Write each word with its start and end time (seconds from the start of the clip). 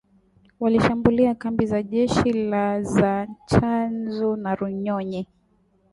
walishambulia 0.59 1.35
kambi 1.35 1.65
za 1.65 1.83
jeshi 1.83 2.33
la 2.33 2.83
za 2.83 3.27
Tchanzu 3.45 4.35
na 4.35 4.55
Runyonyi 4.55 5.27